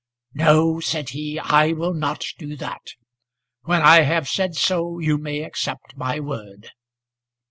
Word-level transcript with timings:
"No," 0.33 0.79
said 0.79 1.09
he, 1.09 1.37
"I 1.37 1.73
will 1.73 1.93
not 1.93 2.25
do 2.39 2.55
that. 2.55 2.93
When 3.65 3.83
I 3.83 4.01
have 4.01 4.27
said 4.27 4.55
so 4.55 4.97
you 4.97 5.19
may 5.19 5.43
accept 5.43 5.95
my 5.95 6.19
word." 6.19 6.69